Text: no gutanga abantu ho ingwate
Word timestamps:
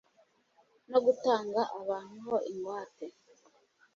no 0.89 0.99
gutanga 1.05 1.61
abantu 1.79 2.15
ho 2.27 2.37
ingwate 2.51 3.07